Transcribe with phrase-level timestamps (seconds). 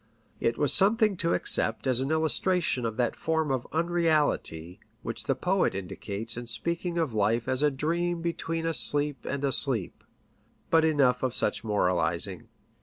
[0.39, 5.25] It was some thing to accept as an illustration of that form of unreality, which
[5.25, 9.51] the poet indicates in speaking of life as a dream between a sleep and a
[9.51, 10.03] sleep.
[10.71, 12.47] But enough of such moralizing.